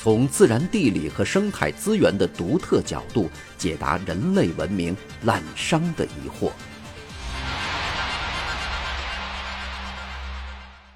[0.00, 6.52] 从自然地理和生态资源的独特角度解答人类文明滥觞的疑惑。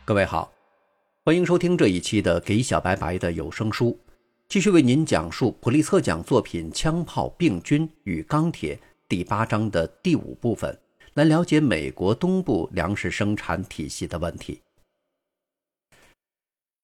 [0.05, 0.53] 各位好，
[1.25, 3.87] 欢迎收听这一期的《给小白白的有声书》，
[4.49, 8.77] 继续为您讲述普利策奖作品《枪炮、病菌与钢铁》
[9.09, 10.79] 第八章的第五部分，
[11.15, 14.61] 来了解美国东部粮食生产体系的问题。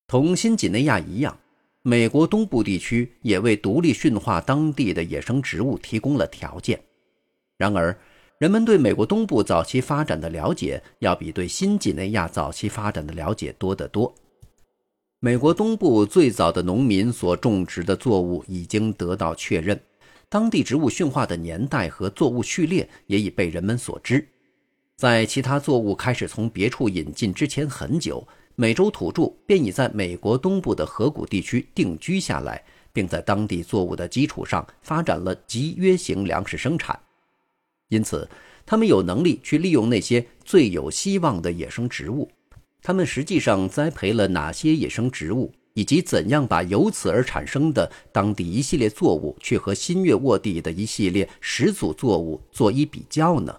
[0.08, 1.38] 同新几内亚一样。
[1.82, 6.80] 美国东部地区也为独立驯化当地的野生植物提供了条件。
[7.56, 7.96] 然而，
[8.38, 14.14] 人们对美国东部早期发展的了解要比对新几内亚早期发展的了解多得多。
[15.20, 19.80] 美国东部最早的农民所种植的作物已经得到确认，
[20.28, 24.26] 当地植物驯化的年代和作物序列也已被人们所知。
[24.94, 28.26] 在其他作物开始从别处引进之前很久。
[28.60, 32.60] 美洲土著便已在美国东部的河谷地区定居下来，
[32.92, 36.98] 并在当地作物的基础上发展了集约型粮食生产。
[37.88, 38.28] 因此，
[38.66, 42.28] 他们有能力去利用那些最有希望的野生植物。
[42.82, 53.56] 他们实际上栽培了哪些野生植物，以及怎样把由此而产生的当地一系列作物去和新月沃地的一系列始祖作物做一比较呢？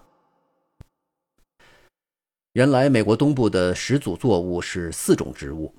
[2.54, 5.72] 原来，美国东部的始祖作物是四种植物，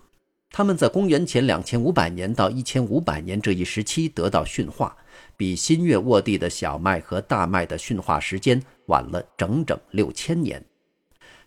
[0.50, 4.96] 它们在公元前两千五百年到一千五百年这一时期得到驯化，
[5.36, 10.64] 比新月沃地的小麦和大麦的驯化时间晚了整整六千年。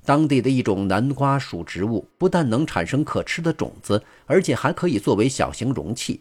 [0.05, 6.21] 当地的一种南瓜属植物不但能产生可吃的种子，而且还可以作为小型容器。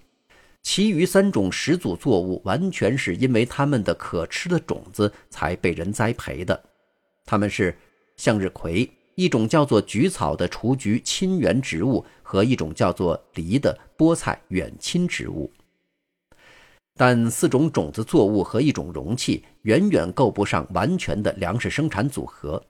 [0.62, 6.63] 其余三种始祖作物完全是因为它们的可吃的种子才被人栽培的，
[7.25, 7.75] 它们是。
[8.16, 15.51] 向日葵，一种叫做菊草的雏菊亲缘植物，和一种叫做梨的菠菜远亲植物。
[16.96, 22.63] 但四种种子作物和一种容器远远够不上完全的粮食生产组合。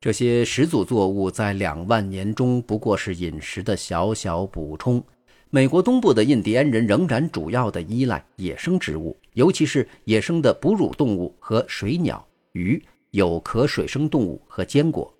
[0.00, 5.02] 这些始祖作物在两万年中不过是饮食的小小补充。
[5.50, 12.80] 美国东部的印第安人仍然主要的依赖野生植物，尤其是野生的哺乳动物和水鸟、鱼。
[13.10, 15.12] 有壳水生动物和坚果，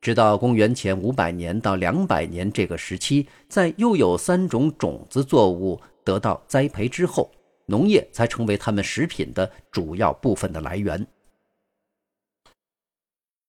[0.00, 7.30] 直到公元前五百年到两百年这个时期，在又有三种种子作物得到栽培之后，
[7.66, 11.06] 农业才成为他们食品的主要部分的来源。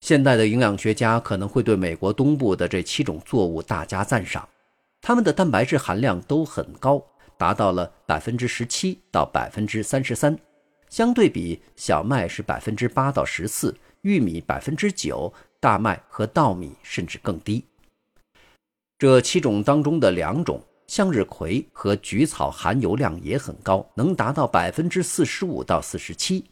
[0.02, 4.48] 现代的营养学家可能会对美国东部的这七种作物大加赞赏，
[5.02, 7.02] 它们的蛋白质含量都很高，
[7.38, 10.38] 达到了百分之十七到百分之三十三。
[10.94, 17.66] 相对比，小麦是百分之八到十四，玉米百分之九，大麦和稻米甚至更低。
[19.00, 26.46] 这七种当中的两种向日葵和菊草含油量也很高，能达到百分之四十五到四十七。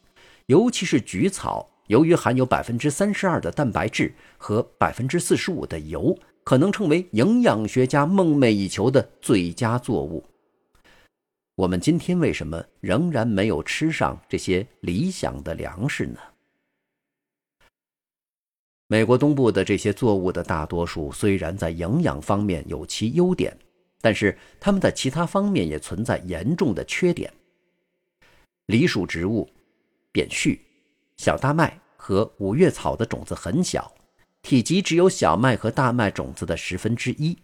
[0.47, 10.25] 尤其是菊草，由于含有百分之三十二的蛋白质和百分之四十五的油，可能成为营养学家梦寐以求的最佳作物。
[11.55, 16.19] 我们今天为什么仍然没有吃上这些理想的粮食呢？
[18.87, 23.55] 美国东部的这些作物的大多数虽然在营养方面有其优点，
[23.99, 27.31] 但是它们在其他方面也存在严重的缺点。
[28.67, 29.49] 梨属植物，
[30.11, 30.61] 扁序，
[31.17, 33.93] 小大麦和五叶草的种子很小，
[34.41, 37.37] 体积只有小麦和大麦种子的十分之一。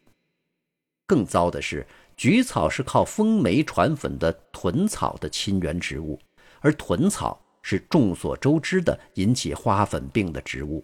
[1.05, 1.85] 更糟的是。
[2.17, 6.19] 菊草是靠风媒传粉的豚草的亲缘植物，
[6.61, 10.83] 而豚草是众所周知的引起花粉病的植物。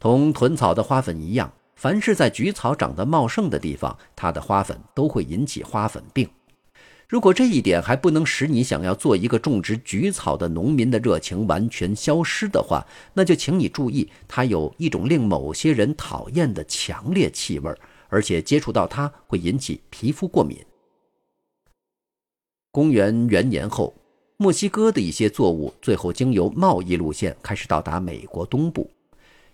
[0.00, 6.26] 同豚草的花粉一样，凡是在菊草长得茂盛的地方，它的花粉都会引起花粉病。
[7.06, 17.70] 如果这一点还不能使你想要做一个种植菊草的农民的热情完全消失的话，那就请你注意，它有一种令某些人讨厌的强烈气味。
[18.08, 20.58] 而且接触到它会引起皮肤过敏。
[22.70, 23.94] 公元元年后，
[24.36, 28.90] 墨西哥的一些作物最后经由贸易路线开始到达美国东部。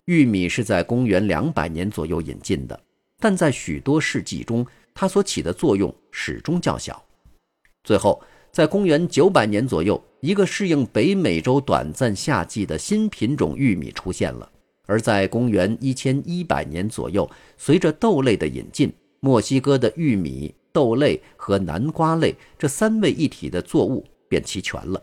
[0.06, 2.78] 玉米是在公元两百年左右引进的，
[3.18, 7.02] 但在许多世纪中，它所起的作用始终较小。
[7.84, 8.22] 最后，
[8.52, 14.46] 在公元九百年左右，一个适应北美洲短暂夏季的新品种玉米出现了；
[14.86, 25.02] 而在公元一千一百年左右，随着豆类的引进，墨西哥的玉米、豆类和南瓜类这三位一体的作物便齐全了。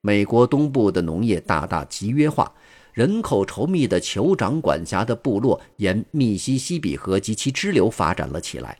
[0.00, 2.52] 美国东部的农业大大集约化，
[2.92, 8.78] 人口稠密的酋长管辖的部落沿密西西比河及其支流发展了起来。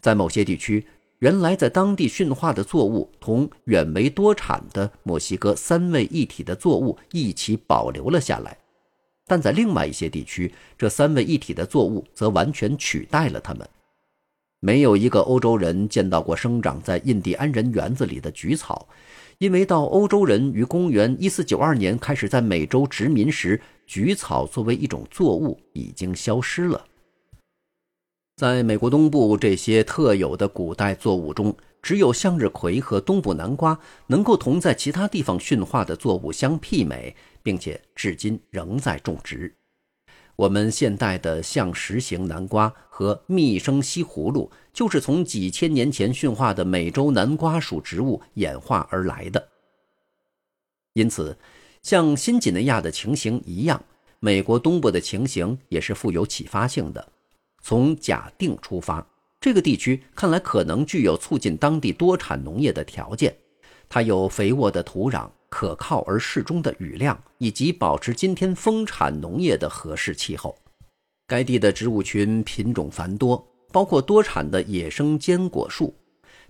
[0.00, 0.84] 在某些地区，
[1.20, 8.58] 原来在当地驯化的作物同远为多产的墨西哥三位一体的作物一起保留了下来，
[9.26, 13.68] 但在另外一些地区，这三位一体的作物则完全取代了它们。
[14.60, 18.88] 没有一个欧洲人见到过生长在印第安人园子里的菊草。
[19.38, 26.84] 因为到欧洲人于公元一四九二年开始在美洲殖民时，菊草作为一种作物已经消失了。
[28.36, 33.76] 在美国东部这些特有的古代作物中，只有向日葵和东部南瓜
[34.06, 39.54] 能够同在其他地方驯化的作物相媲美，并且至今仍在种植。
[40.34, 49.48] 我们现代的象石型南瓜和蜜生西葫芦，就是从几千年前驯化的美洲南瓜属植物演化而来的。
[50.94, 51.38] 因此，
[51.82, 53.80] 像新几内亚的情形一样，
[54.18, 57.12] 美国东部的情形也是富有启发性的。
[57.62, 59.06] 从假定出发，
[59.40, 63.36] 这个地区看来可能具有促进当地多产农业的条件，
[63.88, 65.30] 它有肥沃的土壤。
[65.54, 70.52] 可靠而适中的雨量，以及保持今天丰产农业的合适气候。
[71.28, 75.94] 该地的植物群品种繁多，包括多产的野生坚果树。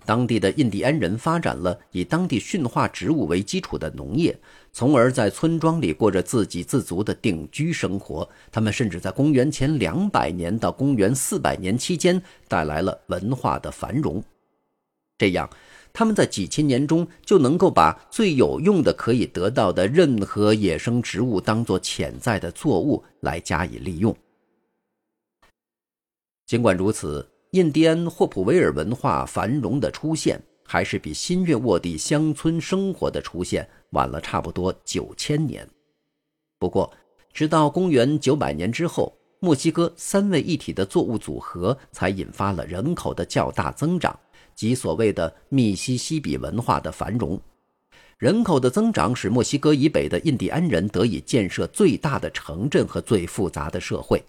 [0.05, 4.35] 当地的印第安人发展了以当地驯化植物为基础的农业，
[4.73, 8.27] 从而在村庄里过着自给自足的定居生活。
[8.51, 14.23] 他们甚至在公元前两百年到公元四百年期间带来了文化的繁荣。
[15.19, 15.47] 这样。
[15.97, 24.13] 他们在几千年中就能够把最有用的可以得到的任何野生植物当做潜在的作物来加以利用。
[26.45, 35.65] 尽管如此，印第安霍普维尔文化繁荣的出现，还是比新月沃地乡村生活的出现晚了差不多九千年。
[36.59, 36.91] 不过，
[37.31, 44.19] 直到公元九百年之后，墨西哥三位一体的作物组合才引发了人口的较大增长。
[44.55, 47.39] 即所谓的密西西比文化的繁荣，
[48.17, 54.23] 人口的增长使墨西哥以北的印第安人得以建设最大的城镇和最复杂的社会。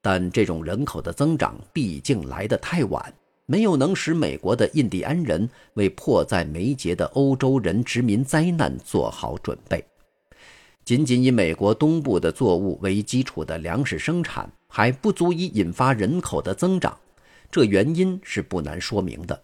[0.00, 3.12] 但这种人口的增长毕竟来得太晚，
[3.46, 9.84] 没有能使美国的印第安人为迫在眉睫的欧洲人殖民灾难做好准备。
[10.84, 16.94] 仅仅以美国东部的作物为基础的粮食生产还不足以引发人口的增长。
[17.54, 19.42] 这原因是不难说明的。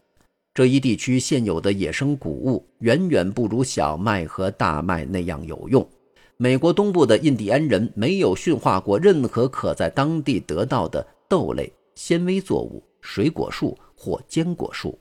[0.53, 5.89] 这一地区现有的野生谷物远远不如小麦和大麦那样有用。
[6.37, 14.99] 美国东部的印第安人没有驯化过任何可在当地得到的豆类、纤维作物、水果树或坚果树。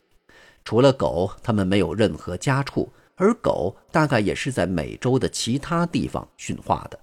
[0.64, 7.00] 除了狗，他们没有任何家畜，而狗大概也是在美洲的其他地方驯化的。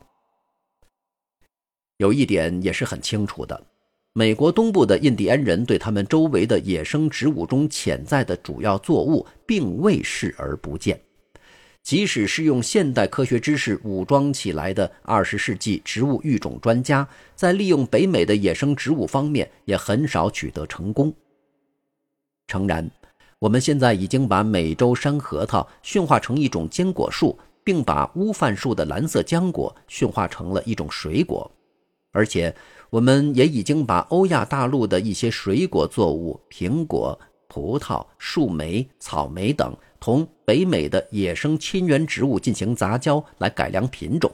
[1.96, 3.60] 有一点也是很清楚的。
[4.18, 10.98] 美国东部的印第安人对他们周围的野生植物中潜在的主要作物并未视而不见，
[11.82, 21.12] 即使是用现代科学知识武装起来的二十世纪植物育种专家，在利用北美的野生植物方面也很少取得成功。
[22.46, 22.90] 诚然，
[23.38, 31.50] 我们现在已经把美洲山核桃驯化成一种坚果树，并把乌饭树的蓝色浆果驯化成了一种水果，
[32.16, 32.54] 而且。
[32.88, 37.18] 我们也已经把欧亚大陆的一些水果作物，苹果、
[37.48, 44.32] 葡萄、树莓、草莓等，同北美的野生亲缘植物进行杂交来改良品种。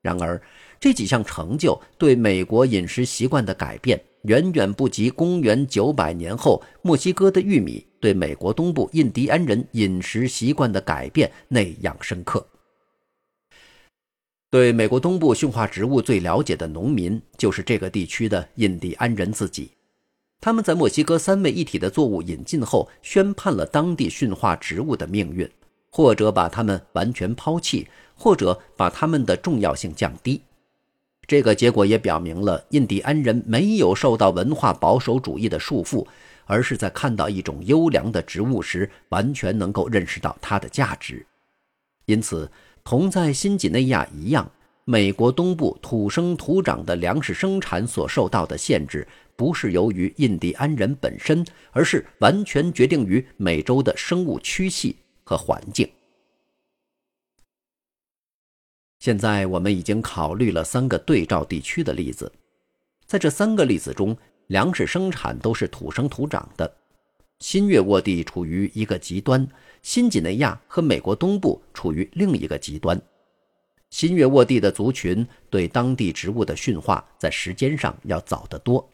[0.00, 0.40] 然而，
[0.80, 12.44] 这几项成就对美国饮食习惯的改变，远远不及公元九百年后墨西哥的玉米对美国东部印第安人饮食习惯的改变那样深刻。
[14.50, 19.70] 对美国东部驯化植物最了解的农民，就是这个地区的印第安人自己。
[20.40, 25.48] 他们在墨西哥三位一体的作物引进后，宣判了当地驯化植物的命运，
[25.88, 30.42] 或者把它们完全抛弃，或者把它们的重要性降低。
[31.28, 36.04] 这个结果也表明了印第安人没有受到文化保守主义的束缚，
[36.46, 41.24] 而是在看到一种优良的植物时，完全能够认识到它的价值。
[42.06, 42.50] 因此。
[42.90, 44.50] 同在新几内亚一样，
[44.84, 49.06] 美国东部土生土长的粮食生产所受到的限制，
[49.36, 55.88] 不是由于印第安人本身，而是完全决定于美洲的生物区系和环境。
[58.98, 62.32] 现在我们已经考虑了三个对照地区的例子，
[63.06, 64.18] 在这三个例子中，
[64.48, 66.79] 粮食生产都是土生土长的。
[67.40, 69.48] 新月沃地处于一个极端，
[69.82, 73.00] 新几内亚和美国东部处于另一个极端。
[73.88, 78.86] 新月沃地的族群对当地植物的驯化在时间上要早得多。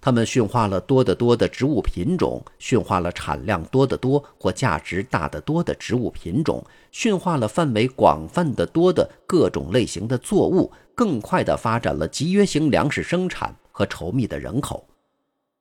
[0.00, 14.88] 他们驯化了多得多的植物品种，驯化了产量多得多或价值大得多的植物品种，驯化了范围广泛的多的各种类型的作物，更快地发展了集约型粮食生产和稠密的人口。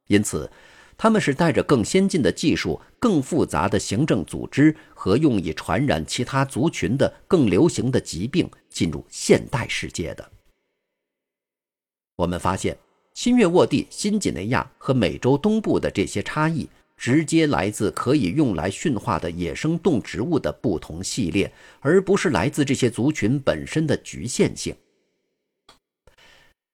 [0.08, 0.50] 因此，
[1.02, 10.32] 他们是带着更先进的技术、更复杂的行政组织和用以传染其他族群的更流行的疾病进入现代世界的。
[12.18, 12.78] 我们发现。
[13.14, 24.74] 新月沃地、新几内亚和美洲东部的这些差异，直接来自可以用来驯化的野生动植物的不同系列，而不是来自这些族群本身的局限性。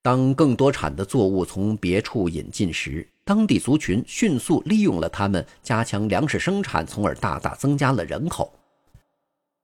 [0.04, 8.50] 当更多产的作物从别处引进时，当地族群迅速利用了它们，加强粮食生产，从而大大增加了人口。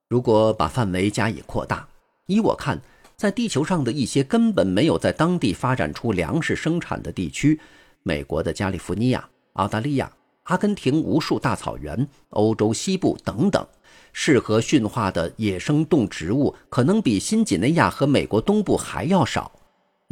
[0.10, 1.88] 如果把范围加以扩大，
[2.28, 2.82] 依我看。
[3.16, 7.58] 在地球上的一些根本没有在当地发展出粮食生产的地区，
[8.02, 10.12] 美国的加利福尼亚、澳大利亚、
[10.44, 13.66] 阿根廷无数大草原、欧洲西部等等，
[14.12, 19.50] 适合驯化的野生动植物可能比新几内亚和美国东部还要少，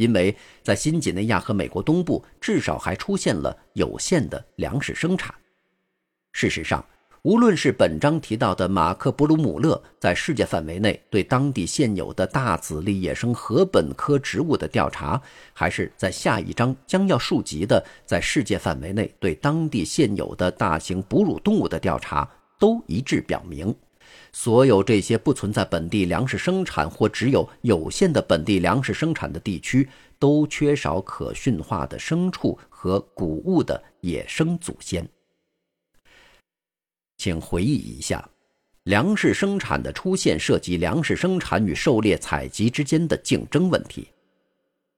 [0.01, 5.33] 因为在新几内亚和美国东部至少还出现了有限的粮食生产。
[6.33, 6.83] 事实上。
[7.23, 15.21] 无论是本章提到的马克·布鲁姆勒在世界范围内对当地现有的大籽粒野生禾本科植物的调查，
[15.53, 22.27] 还是在下一章将要述及的在世界范围内对当地现有的大型哺乳动物的调查，
[22.57, 23.71] 都一致表明，
[24.33, 35.07] 所有这些不存在本地粮食生产或只有有限的本地粮食生产的地区，都缺少可驯化的牲畜和谷物的野生祖先。
[37.17, 38.27] 请回忆一下，
[38.83, 44.07] 粮食生产的出现涉及粮食生产与狩猎采集之间的竞争问题，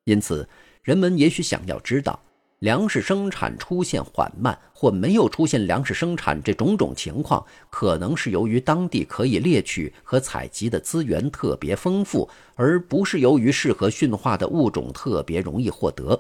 [0.06, 0.48] 因此，
[0.84, 2.18] 人们也许想要知道，
[2.64, 16.18] 粮食生产出现缓慢或没有出现粮食生产这种种情况，可能是由于当地可以猎取和采集的资源特别丰富，而不是由于适合驯化的物种特别容易获得。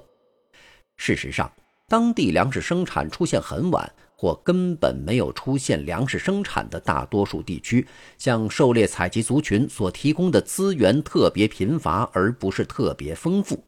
[0.97, 1.50] 事实上，
[1.88, 3.89] 当地粮食生产出现很晚。
[4.15, 7.85] 或根本没有出现粮食生产的大多数地区，
[8.17, 13.62] 向狩猎采集族群所提供的资源特别贫乏，而不是特别丰富。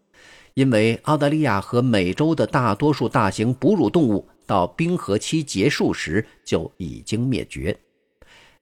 [0.55, 7.77] 因为澳大利亚和美洲的大多数大型哺乳动物到冰河期结束时就已经灭绝，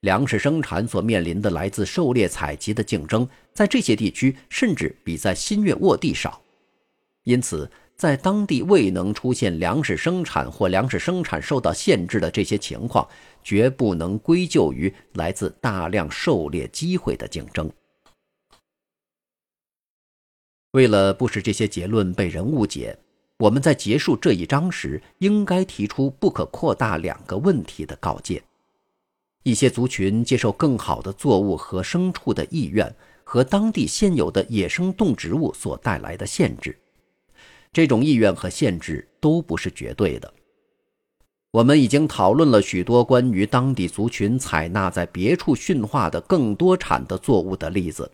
[0.02, 6.42] 粮食生产所面临的来自狩猎采集的竞争，在这些地区甚至比在新月沃地少。
[7.24, 7.70] 因此。
[7.96, 13.08] 在当地未能出现粮食生产或粮食生产受到限制的这些情况，
[13.44, 17.72] 绝不能归咎于来自大量狩猎机会的竞争。
[20.74, 22.98] 为了不使这些结论被人误解，
[23.38, 28.42] 我们在结束这一章时应该提出不可扩大两个问题的告诫：
[29.44, 32.92] 一些族群接受更好的作物和牲畜的意愿，
[33.24, 36.76] 和当地现有的野生动植物所带来的限制。
[37.72, 40.34] 这种意愿和限制都不是绝对的。
[41.52, 48.12] 我们已经讨论了许多关于当地族群采纳在别处驯化的更多产的作物的例子。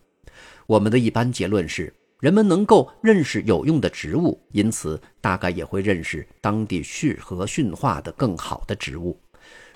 [0.67, 9.19] 我们的一般结论是，人们能够认识有用的植物，因此大概也会认识当地适合驯化的更好的植物。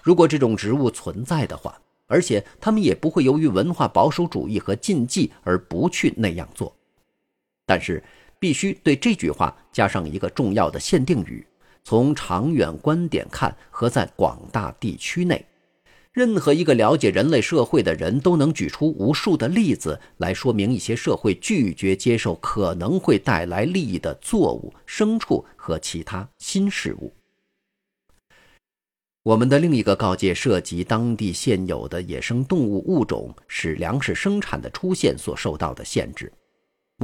[0.02, 6.76] 如果这种植物存在的话，而且他们也不会由于文化保守主义和禁忌而不去那样做。
[7.66, 8.04] 但是。
[8.40, 11.48] 必须对这句话加上一个重要的限定语：
[11.82, 15.46] 从长远观点看和在广大地区内，
[16.14, 27.12] 任何一个了解人类社会的人都能举出无数的例子来说明一些社会拒绝接受可能会带来利益的作物、牲畜和其他新事物。
[29.24, 36.32] 我们的另一个告诫涉及当地现有的野生动物物种使粮食生产的出现所受到的限制。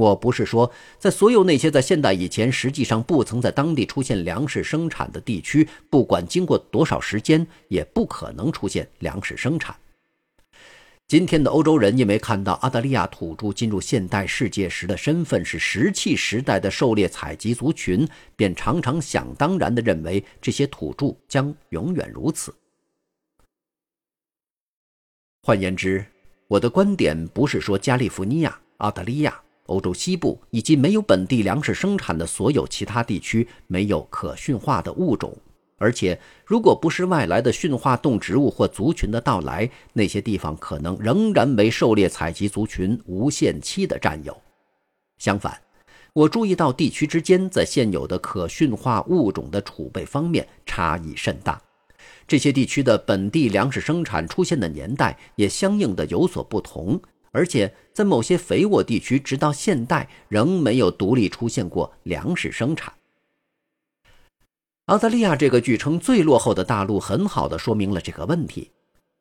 [0.00, 9.76] 我不是说，在所有那些在现代以前实际上不曾在当地出现粮食生产的地区，不管经过多少时间，也不可能出现粮食生产。
[11.06, 22.54] 今天的欧洲人因为看到澳大利亚土著进入现代世界时的身份是石器时代的狩猎采集族群，便常常想当然地认为这些土著将永远如此。
[25.42, 26.06] 换言之，
[26.46, 35.34] 我的观点不是说加利福尼亚、澳大利亚、欧洲西部以及没有本地粮食生产的所有其他地区没有可驯化的物种。
[35.78, 44.36] 而且，如果不是外来的驯化动植物或族群的到来，那些地方可能仍然为狩猎采集族群无限期的占有。
[45.16, 45.58] 相反，
[46.12, 51.58] 我注意到地区之间在现有的可驯化物种的储备方面差异甚大，
[52.28, 57.00] 这些地区的本地粮食生产出现的年代也相应的有所不同。
[57.32, 62.92] 而且，在某些肥沃地区，直到现代仍没有独立出现过粮食生产。
[64.86, 68.70] 澳大利亚这个据称最落后的大陆，很好的说明了这个问题。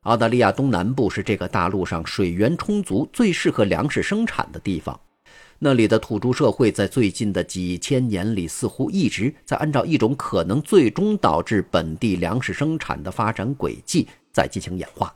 [0.04, 5.00] 澳大利亚东南部是这个大陆上水源充足、最适合粮食生产的地方。
[5.60, 15.14] 那里的土著社会在最近的几千年里，似乎一直在按照一种可能最终导致本地粮食生产的发展轨迹在进行演化。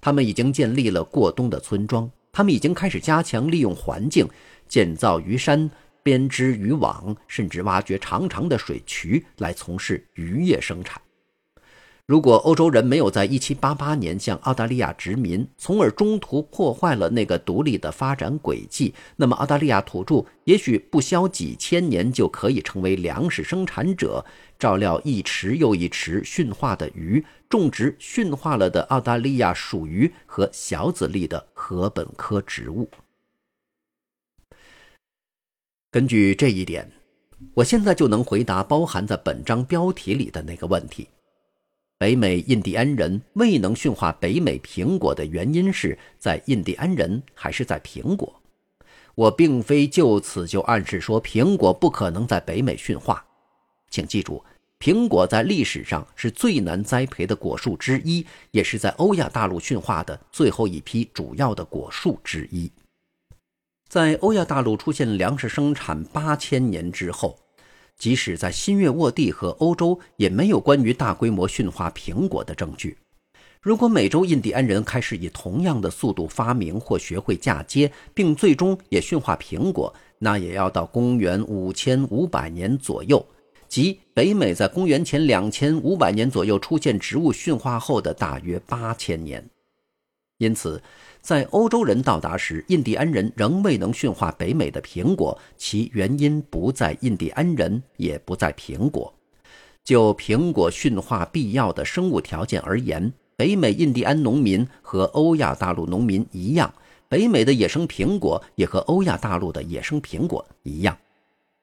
[0.00, 4.28] 他们已经建立了过冬的村庄，他们已经开始加强利用环境，
[4.68, 5.70] 建造鱼山。
[6.02, 11.02] 编织渔网，甚至挖掘长长的水渠来从事渔业生产。
[12.06, 24.24] 如果欧洲人没有在1788年向澳大利亚殖民，从而中途破坏了那个独立的发展轨迹，那么澳大利亚土著也许不消几千年就可以成为粮食生产者，
[24.56, 32.88] 照料一池又一池驯化的鱼，种植驯化了的澳大利亚鼠鱼和小籽粒的禾本科植物。
[35.90, 36.88] 根据这一点，
[37.54, 41.08] 我现在就能回答包含在本章标题里的那个问题：
[41.98, 48.42] 北美印第安人未能驯化北美苹果的原因是在印第安人还是在苹果？
[49.14, 53.24] 我并非就此就暗示说苹果不可能在北美驯化。
[53.88, 54.44] 请记住，
[54.78, 62.70] 苹果在历史上是最难栽培的果树之一，也是在欧亚大陆驯化的最后一批主要的果树之一。
[63.88, 67.38] 在欧亚大陆出现粮食生产八千年之后，
[67.98, 72.96] 即使在新月沃地和欧洲，也没有关于大规模驯化苹果的证据。
[73.60, 83.24] 如果美洲印第安人开始以同样的速度发明或学会嫁接，并最终也驯化苹果，那也要到公元五千五百年左右，
[83.66, 89.44] 即北美在公元前两千五百年左右出现植物驯化后的大约八千年。
[90.38, 90.82] 因此。
[91.26, 99.12] 在欧洲人到达时，印第安人仍未能驯化北美的苹果，其原因不在印第安人，也不在苹果。
[99.82, 106.72] 就苹果驯化必要的生物条件而言，北美印第安农民和欧亚大陆农民一样，
[107.08, 110.96] 北美的野生苹果也和欧亚大陆的野生苹果一样。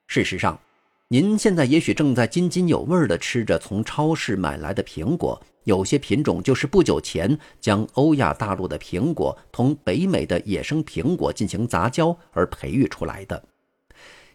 [0.07, 0.59] 事实上，
[1.07, 5.41] 您现在也许正在津津有味地吃着从超市买来的苹果。
[5.63, 13.43] 有些品种就是不久前将欧亚大陆的苹果同北美的野生苹果进行杂交而培育出来的。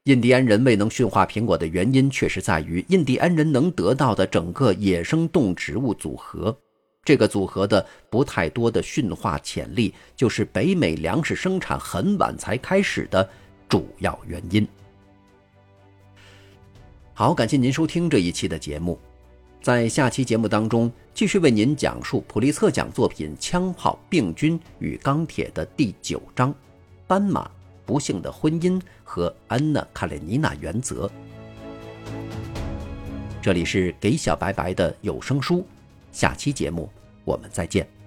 [0.05, 6.57] 印第安人未能驯化苹果的原因，确实在于印第安人能得到的整个野生动植物组合。
[7.05, 13.29] 这个组合的不太多的驯化潜力，就是北美粮食生产很晚才开始的
[13.69, 14.67] 主要原因。
[17.13, 18.99] 好，感谢您收听这一期的节目。
[19.61, 26.53] 在下期节目当中，继续为您讲述普利策奖作品《枪炮、病菌与钢铁》的第九章
[27.07, 27.51] 《斑马
[27.85, 31.07] 不幸的婚姻和安娜·卡列尼娜原则》。
[33.43, 35.67] 这里是给小白白的有声书，
[36.13, 36.89] 下期节目
[37.25, 37.98] 我们再见。